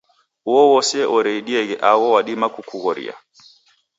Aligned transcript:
Uo 0.51 0.63
ose 0.77 0.99
oreidieghe 1.17 1.75
agho 1.89 2.07
wadima 2.13 2.47
kukughoria. 2.55 3.13